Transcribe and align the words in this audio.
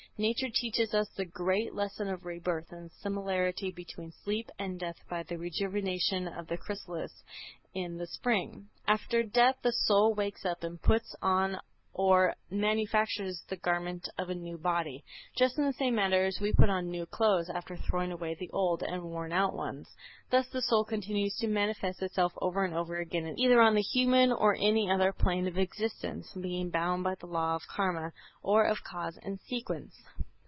Nature 0.17 0.49
teaches 0.53 0.93
us 0.93 1.09
the 1.17 1.25
great 1.25 1.73
lesson 1.73 2.07
of 2.07 2.25
rebirth 2.25 2.71
and 2.71 2.91
the 2.91 2.93
similarity 2.99 3.71
between 3.71 4.11
sleep 4.11 4.47
and 4.59 4.79
death 4.79 4.97
by 5.09 5.23
the 5.23 5.35
rejuvenation 5.37 6.27
of 6.27 6.45
the 6.45 6.57
chrysalis 6.59 7.23
in 7.73 7.97
the 7.97 8.05
spring. 8.05 8.69
After 8.87 9.23
death 9.23 9.57
the 9.63 9.71
soul 9.73 10.13
wakes 10.13 10.45
up 10.45 10.63
and 10.63 10.79
puts 10.79 11.15
on 11.23 11.59
or 11.93 12.33
manufactures 12.49 13.43
the 13.49 13.55
garment 13.57 14.07
of 14.17 14.29
a 14.29 14.33
new 14.33 14.57
body, 14.57 15.03
just 15.35 15.57
in 15.57 15.65
the 15.65 15.73
same 15.73 15.93
manner 15.93 16.23
as 16.23 16.39
we 16.39 16.53
put 16.53 16.69
on 16.69 16.87
new 16.89 17.05
clothes 17.05 17.49
after 17.49 17.75
throwing 17.75 18.13
away 18.13 18.33
the 18.35 18.49
old 18.51 18.81
and 18.81 19.03
worn 19.03 19.33
out 19.33 19.53
ones. 19.53 19.93
Thus 20.29 20.47
the 20.47 20.61
soul 20.61 20.85
continues 20.85 21.35
to 21.39 21.47
manifest 21.49 22.01
itself 22.01 22.31
over 22.37 22.63
and 22.63 22.73
over 22.73 22.99
again 22.99 23.35
either 23.37 23.59
on 23.61 23.75
the 23.75 23.81
human 23.81 24.31
or 24.31 24.55
any 24.55 24.89
other 24.89 25.11
plane 25.11 25.49
of 25.49 25.57
existence, 25.57 26.31
being 26.31 26.69
bound 26.69 27.03
by 27.03 27.15
the 27.15 27.27
Law 27.27 27.55
of 27.57 27.67
Karma 27.67 28.13
or 28.41 28.63
of 28.63 28.77
Cause 28.85 29.19
and 29.21 29.37
Sequence. 29.41 29.93